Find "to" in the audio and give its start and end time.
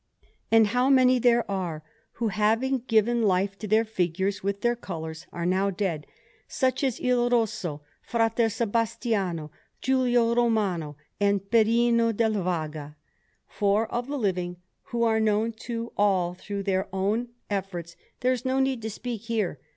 3.59-3.67, 15.67-15.91, 18.81-18.89